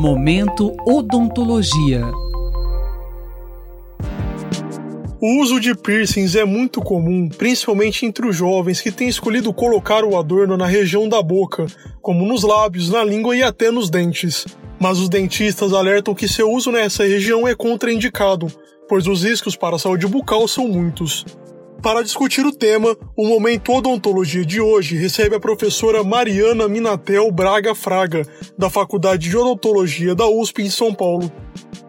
[0.00, 2.04] Momento Odontologia.
[5.20, 10.04] O uso de piercings é muito comum, principalmente entre os jovens que têm escolhido colocar
[10.04, 11.66] o adorno na região da boca,
[12.00, 14.46] como nos lábios, na língua e até nos dentes.
[14.78, 18.46] Mas os dentistas alertam que seu uso nessa região é contraindicado,
[18.88, 21.26] pois os riscos para a saúde bucal são muitos.
[21.82, 27.72] Para discutir o tema, o Momento Odontologia de hoje recebe a professora Mariana Minatel Braga
[27.72, 28.26] Fraga,
[28.58, 31.30] da Faculdade de Odontologia da USP em São Paulo.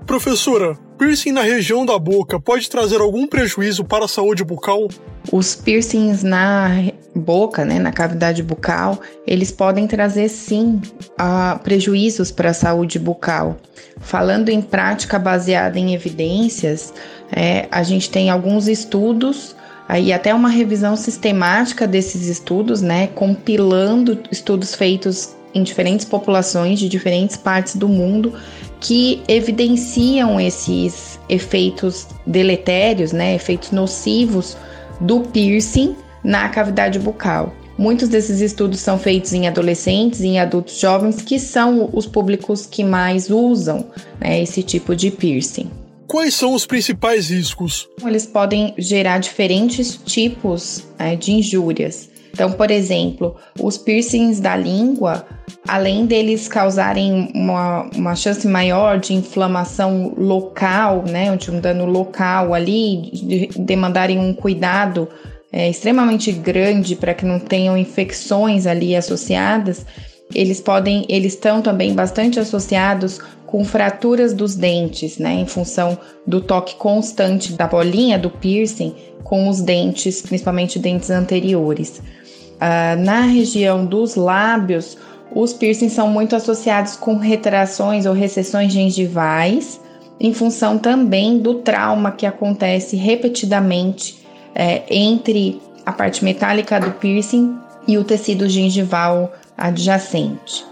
[0.05, 4.87] Professora, piercing na região da boca pode trazer algum prejuízo para a saúde bucal?
[5.31, 6.69] Os piercings na
[7.15, 10.79] boca, né, na cavidade bucal, eles podem trazer sim
[11.19, 13.57] uh, prejuízos para a saúde bucal.
[13.99, 16.93] Falando em prática baseada em evidências,
[17.31, 19.55] é, a gente tem alguns estudos
[19.89, 26.87] aí até uma revisão sistemática desses estudos, né, compilando estudos feitos em diferentes populações de
[26.87, 28.35] diferentes partes do mundo
[28.79, 34.55] que evidenciam esses efeitos deletérios, né, efeitos nocivos
[35.01, 37.51] do piercing na cavidade bucal.
[37.75, 42.65] Muitos desses estudos são feitos em adolescentes e em adultos jovens, que são os públicos
[42.65, 43.87] que mais usam
[44.19, 45.78] né, esse tipo de piercing.
[46.09, 47.87] Quais são os principais riscos?
[48.03, 52.09] Eles podem gerar diferentes tipos é, de injúrias.
[52.33, 55.23] Então, por exemplo, os piercings da língua,
[55.67, 62.55] além deles causarem uma, uma chance maior de inflamação local, né, de um dano local
[62.55, 65.07] ali, de demandarem um cuidado
[65.51, 69.85] é, extremamente grande para que não tenham infecções ali associadas,
[70.33, 76.39] eles podem, eles estão também bastante associados com fraturas dos dentes, né, em função do
[76.39, 78.93] toque constante da bolinha do piercing
[79.23, 81.99] com os dentes, principalmente dentes anteriores.
[81.99, 84.97] Uh, na região dos lábios,
[85.33, 89.79] os piercings são muito associados com retrações ou recessões gengivais,
[90.19, 94.19] em função também do trauma que acontece repetidamente
[94.53, 97.55] é, entre a parte metálica do piercing
[97.87, 100.65] e o tecido gengival adjacente.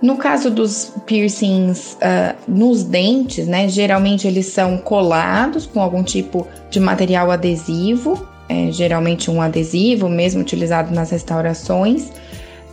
[0.00, 6.46] No caso dos piercings uh, nos dentes, né, geralmente eles são colados com algum tipo
[6.70, 12.12] de material adesivo, é, geralmente um adesivo, mesmo utilizado nas restaurações,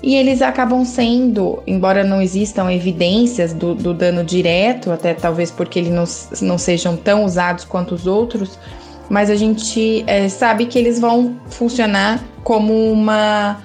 [0.03, 5.79] e eles acabam sendo, embora não existam evidências do, do dano direto, até talvez porque
[5.79, 8.59] eles não, não sejam tão usados quanto os outros,
[9.09, 13.57] mas a gente é, sabe que eles vão funcionar como uma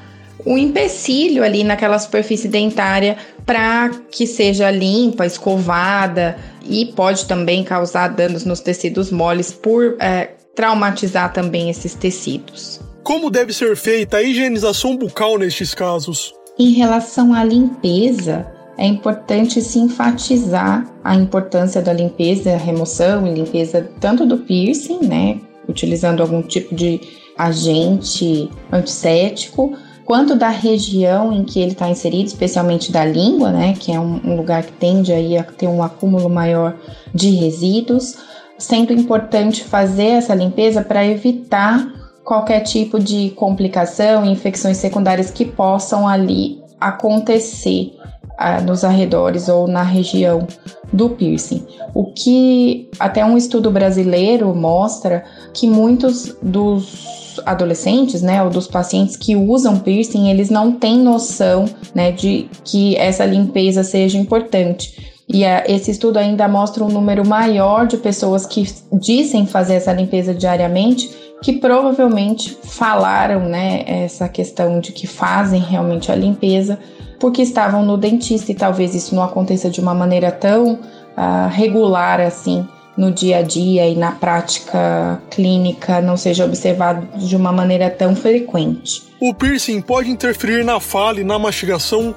[0.47, 8.09] um empecilho ali naquela superfície dentária para que seja limpa, escovada e pode também causar
[8.09, 12.81] danos nos tecidos moles por é, traumatizar também esses tecidos.
[13.03, 16.35] Como deve ser feita a higienização bucal nestes casos?
[16.59, 18.47] Em relação à limpeza,
[18.77, 25.41] é importante se enfatizar a importância da limpeza, remoção e limpeza tanto do piercing, né,
[25.69, 27.01] utilizando algum tipo de
[27.37, 33.93] agente antisséptico, quanto da região em que ele está inserido, especialmente da língua, né, que
[33.93, 36.77] é um, um lugar que tende aí a ter um acúmulo maior
[37.15, 38.17] de resíduos,
[38.59, 41.87] sendo importante fazer essa limpeza para evitar
[42.25, 47.93] qualquer tipo de complicação infecções secundárias que possam ali acontecer
[48.39, 50.47] ah, nos arredores ou na região
[50.93, 51.67] do piercing.
[51.93, 59.17] O que até um estudo brasileiro mostra que muitos dos adolescentes, né, ou dos pacientes
[59.17, 61.65] que usam piercing, eles não têm noção,
[61.95, 65.13] né, de que essa limpeza seja importante.
[65.29, 69.93] E a, esse estudo ainda mostra um número maior de pessoas que dizem fazer essa
[69.93, 71.11] limpeza diariamente,
[71.43, 76.79] que provavelmente falaram, né, essa questão de que fazem realmente a limpeza,
[77.19, 82.21] porque estavam no dentista e talvez isso não aconteça de uma maneira tão uh, regular
[82.21, 87.89] assim no dia a dia e na prática clínica não seja observado de uma maneira
[87.89, 89.03] tão frequente.
[89.21, 92.15] O piercing pode interferir na fala e na mastigação?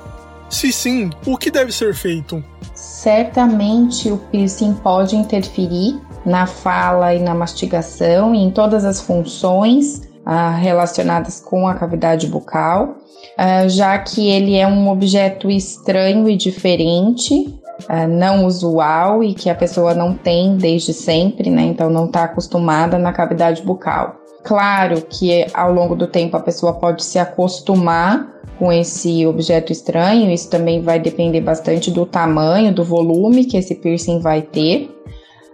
[0.49, 2.43] Se sim, o que deve ser feito?
[2.73, 10.01] Certamente o piercing pode interferir na fala e na mastigação e em todas as funções
[10.25, 12.95] ah, relacionadas com a cavidade bucal,
[13.37, 17.59] ah, já que ele é um objeto estranho e diferente
[17.89, 21.63] uh, não usual e que a pessoa não tem desde sempre, né?
[21.63, 24.15] Então não está acostumada na cavidade bucal.
[24.43, 28.27] Claro que ao longo do tempo a pessoa pode se acostumar
[28.59, 33.75] com esse objeto estranho, isso também vai depender bastante do tamanho, do volume que esse
[33.75, 34.89] piercing vai ter,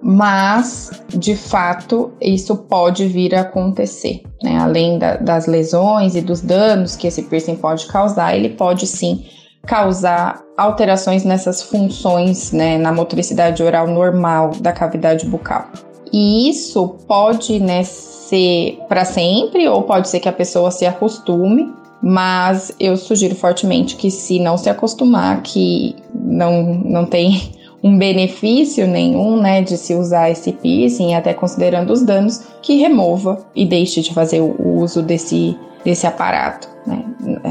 [0.01, 4.57] mas de fato isso pode vir a acontecer, né?
[4.57, 9.25] Além da, das lesões e dos danos que esse piercing pode causar, ele pode sim
[9.65, 15.67] causar alterações nessas funções, né, na motricidade oral normal da cavidade bucal.
[16.11, 21.71] E isso pode né, ser para sempre ou pode ser que a pessoa se acostume,
[22.01, 27.51] mas eu sugiro fortemente que se não se acostumar, que não, não tem
[27.83, 33.45] um benefício nenhum, né, de se usar esse piercing, até considerando os danos, que remova
[33.55, 37.05] e deixe de fazer o uso desse, desse aparato né,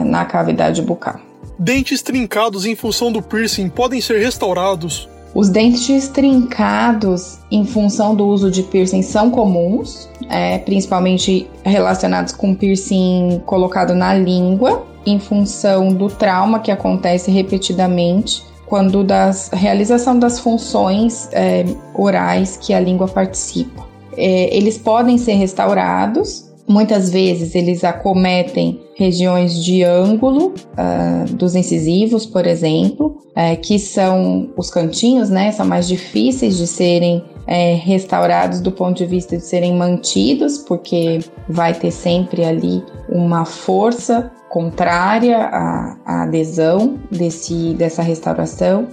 [0.04, 1.27] na cavidade bucal.
[1.58, 5.08] Dentes trincados em função do piercing podem ser restaurados?
[5.34, 12.54] Os dentes trincados em função do uso de piercing são comuns, é, principalmente relacionados com
[12.54, 20.38] piercing colocado na língua, em função do trauma que acontece repetidamente quando da realização das
[20.38, 23.84] funções é, orais que a língua participa.
[24.16, 32.26] É, eles podem ser restaurados, muitas vezes eles acometem regiões de ângulo uh, dos incisivos,
[32.26, 35.52] por exemplo, é, que são os cantinhos, né?
[35.52, 41.20] São mais difíceis de serem é, restaurados do ponto de vista de serem mantidos, porque
[41.48, 48.88] vai ter sempre ali uma força contrária à, à adesão desse, dessa restauração.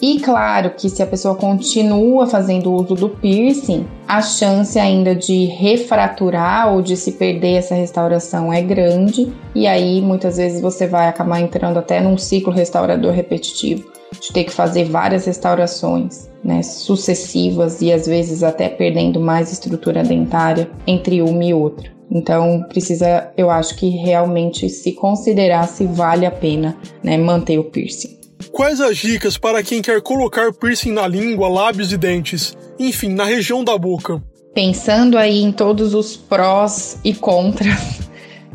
[0.00, 5.46] E claro que se a pessoa continua fazendo uso do piercing, a chance ainda de
[5.46, 11.08] refraturar ou de se perder essa restauração é grande, e aí muitas vezes você vai
[11.08, 13.90] acabar entrando até num ciclo restaurador repetitivo,
[14.20, 20.04] de ter que fazer várias restaurações né, sucessivas e às vezes até perdendo mais estrutura
[20.04, 21.90] dentária entre uma e outra.
[22.10, 27.64] Então precisa, eu acho que realmente se considerar se vale a pena né, manter o
[27.64, 28.17] piercing.
[28.58, 32.56] Quais as dicas para quem quer colocar piercing na língua, lábios e dentes?
[32.76, 34.20] Enfim, na região da boca.
[34.52, 38.07] Pensando aí em todos os prós e contras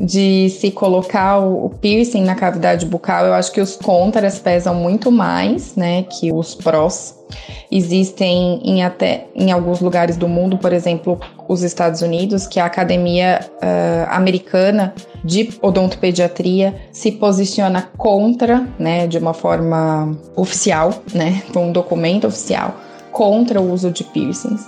[0.04, 5.10] de se colocar o piercing na cavidade bucal, eu acho que os contras pesam muito
[5.10, 7.18] mais, né, que os prós.
[7.72, 12.66] Existem em até em alguns lugares do mundo, por exemplo, os Estados Unidos, que a
[12.66, 21.70] Academia uh, Americana de Odontopediatria se posiciona contra, né, de uma forma oficial, né, com
[21.70, 22.76] um documento oficial,
[23.12, 24.64] contra o uso de piercings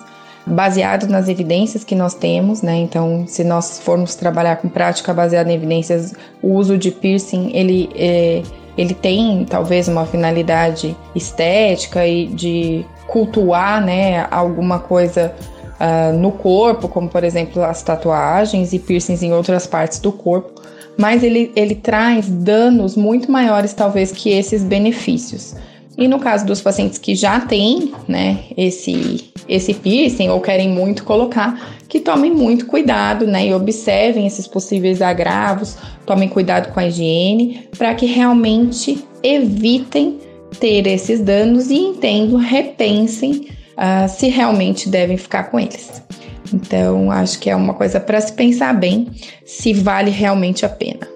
[0.45, 2.75] baseado nas evidências que nós temos, né?
[2.77, 7.89] Então, se nós formos trabalhar com prática baseada em evidências, o uso de piercing, ele
[7.95, 8.43] é,
[8.77, 15.33] ele tem talvez uma finalidade estética e de cultuar, né, alguma coisa
[15.79, 20.61] uh, no corpo, como por exemplo as tatuagens e piercings em outras partes do corpo,
[20.97, 25.55] mas ele, ele traz danos muito maiores talvez que esses benefícios.
[25.97, 31.03] E no caso dos pacientes que já têm, né, esse, esse piercing ou querem muito
[31.03, 36.87] colocar, que tomem muito cuidado, né, e observem esses possíveis agravos, tomem cuidado com a
[36.87, 40.19] higiene, para que realmente evitem
[40.59, 43.47] ter esses danos e entendam, repensem
[43.77, 46.01] uh, se realmente devem ficar com eles.
[46.53, 49.07] Então, acho que é uma coisa para se pensar bem
[49.43, 51.14] se vale realmente a pena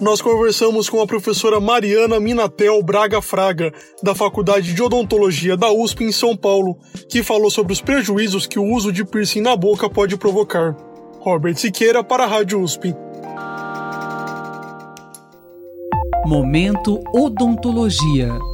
[0.00, 6.04] nós conversamos com a professora Mariana Minatel Braga Fraga, da Faculdade de Odontologia da USP
[6.04, 6.76] em São Paulo,
[7.08, 10.76] que falou sobre os prejuízos que o uso de piercing na boca pode provocar.
[11.20, 12.94] Robert Siqueira para a Rádio USP.
[16.26, 18.53] Momento Odontologia.